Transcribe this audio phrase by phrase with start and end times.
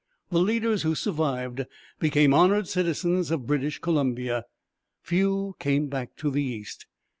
[0.31, 1.63] The leaders who survived
[1.99, 4.45] became honoured citizens of British Columbia.
[5.03, 6.87] Few came back to the East.